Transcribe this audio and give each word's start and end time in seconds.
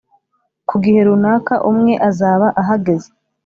Ku 0.67 0.75
gihe 0.83 0.99
runaka 1.07 1.53
umwe 1.71 1.93
azaba 2.09 2.47
ahageze 2.61 3.09